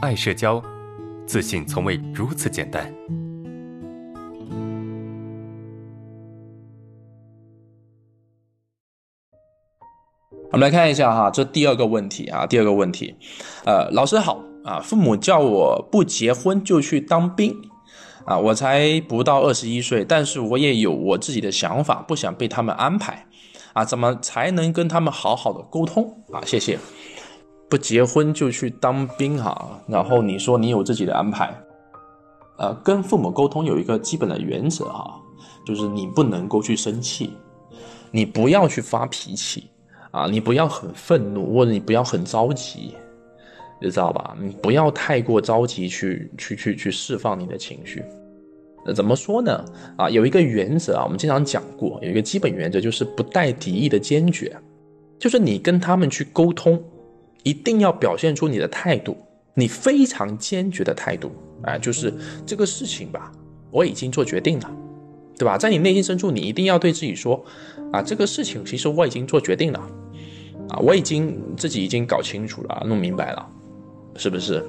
[0.00, 0.62] 爱社交，
[1.26, 2.90] 自信从未如此简单。
[10.50, 13.14] 我们来看一下哈，这第二个问题啊，第二个问题，
[13.66, 17.54] 呃，老师好啊，父母叫我不结婚就去当兵
[18.24, 23.26] 啊，我才不到二十一岁，但是我也有我自己的想法，不想被他们安排
[23.74, 26.40] 啊，怎么才能跟他们好好的沟通啊？
[26.46, 26.78] 谢谢。
[27.70, 31.54] 不结婚就去当兵哈，然后你说你有自己的安排，
[32.58, 35.14] 呃，跟父母沟通有一个基本的原则哈，
[35.64, 37.32] 就是你不能够去生气，
[38.10, 39.70] 你不要去发脾气
[40.10, 42.96] 啊，你不要很愤怒或者你不要很着急，
[43.80, 44.36] 你知道吧？
[44.40, 48.02] 你不要太过着急去去去去释放你的情绪。
[48.84, 49.64] 呃，怎么说呢？
[49.96, 54.56] 啊，有一个原则啊，我们经常讲过，有一个基本原则就是不带敌意的坚决，
[55.20, 56.82] 就是你跟他们去沟通。
[57.42, 59.16] 一定要表现出你的态度，
[59.54, 61.32] 你非常坚决的态度，
[61.62, 62.12] 哎，就是
[62.44, 63.32] 这个事情吧，
[63.70, 64.70] 我已经做决定了，
[65.38, 65.56] 对吧？
[65.56, 67.44] 在你内心深处，你一定要对自己说，
[67.92, 69.80] 啊，这个事情其实我已经做决定了，
[70.68, 73.48] 啊，我已经自己已经搞清楚了，弄明白了，
[74.16, 74.64] 是不是？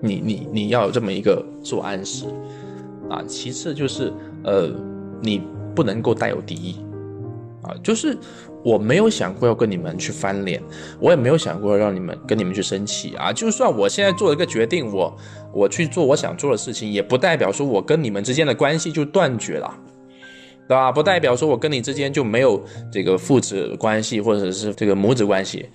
[0.00, 2.26] 你你你要有这么一个自我暗示，
[3.08, 4.68] 啊，其次就是，呃，
[5.20, 5.40] 你
[5.74, 6.76] 不能够带有敌意。
[7.62, 8.18] 啊，就是
[8.64, 10.60] 我没有想过要跟你们去翻脸，
[10.98, 13.32] 我也没有想过让你们跟你们去生气啊。
[13.32, 15.16] 就算我现在做了一个决定，我
[15.52, 19.72] 我去做我想做的事情，也不代表说我跟你们之间的关系就断绝了，
[20.66, 20.90] 对吧？
[20.90, 25.66] 不代表说我跟你之间就没有这个父子关系或者是这个母子关系，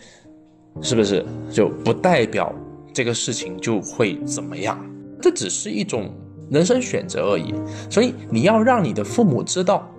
[0.81, 1.25] 是不是？
[1.49, 2.53] 就不代表
[2.93, 4.77] 这个事情就会怎么样？
[5.21, 6.13] 这只是一种
[6.51, 7.53] 人生选择而已。
[7.89, 9.89] 所以你要让你的父母知道。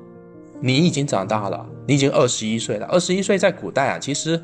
[0.61, 2.87] 你已经长大了，你已经二十一岁了。
[2.87, 4.41] 二十一岁在古代啊，其实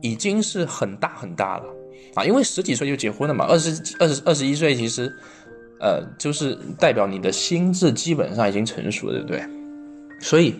[0.00, 1.64] 已经是很大很大了
[2.14, 3.46] 啊，因为十几岁就结婚了嘛。
[3.46, 5.12] 二十二十二十一岁，其实
[5.80, 9.44] 呃，就是代表你的心智基本上已经成熟了，对不对？
[10.20, 10.54] 所以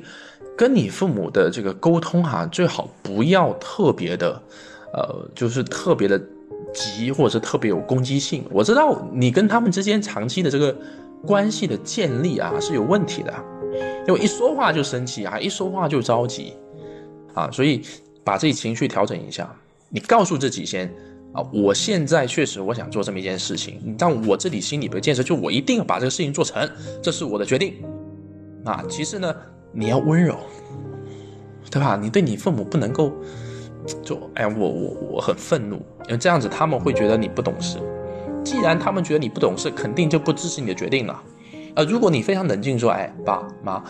[0.57, 4.41] 跟你父母的这个沟通哈，最好不要特别的，
[4.93, 6.21] 呃，就是特别的
[6.73, 8.45] 急，或者是特别有攻击性。
[8.51, 10.77] 我知道你跟他们之间长期的这个
[11.27, 13.35] 关系的建立啊，是有问题的。
[14.07, 16.55] 因为一说话就生气啊，一说话就着急，
[17.33, 17.83] 啊，所以
[18.23, 19.55] 把自己情绪调整一下。
[19.89, 20.93] 你告诉自己先
[21.33, 26.69] 啊，我现在确实我想做这么一件事情，但我这里心里的建设就我一定要把这个事情做成，
[27.03, 27.75] 这是我的决定。
[28.65, 29.35] 啊，其次呢，
[29.73, 30.37] 你要温柔，
[31.71, 31.99] 对吧？
[32.01, 33.13] 你对你父母不能够
[34.03, 37.79] 就哎，我我我很愤怒，因为这样子他们会觉得你不懂事。
[38.43, 41.23] 既然他们觉得你不懂事，肯定就不支持你的决定了。
[41.75, 43.83] 呃，如果你非常冷静说，哎，爸妈，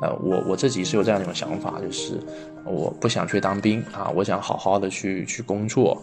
[0.00, 2.20] 呃，我我自己是有这样一种想法，就是
[2.64, 6.00] 我不想去当兵啊，我想好好的去去工作，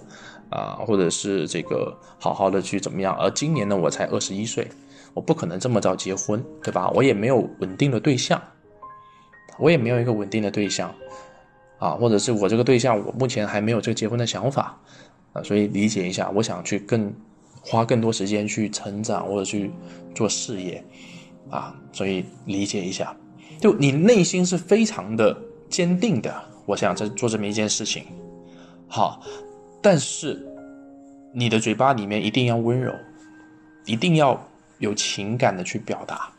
[0.50, 3.16] 啊，或者是这个好好的去怎么样？
[3.16, 4.68] 而今年呢，我才二十一岁，
[5.14, 6.90] 我不可能这么早结婚，对吧？
[6.90, 8.42] 我也没有稳定的对象，
[9.58, 10.94] 我也没有一个稳定的对象，
[11.80, 14.78] 啊，或者是我这个对象，我目前还没有这个结婚的想法，
[15.32, 17.14] 啊，所以理解一下，我想去更
[17.62, 19.72] 花更多时间去成长或者去
[20.14, 20.84] 做事业。
[21.50, 23.16] 啊，所以理解一下，
[23.60, 25.36] 就你内心是非常的
[25.70, 26.34] 坚定的，
[26.66, 28.06] 我想在做这么一件事情，
[28.88, 29.22] 好，
[29.82, 30.46] 但是
[31.34, 32.94] 你的嘴巴里面一定要温柔，
[33.86, 34.40] 一定要
[34.80, 36.32] 有情感的去表达，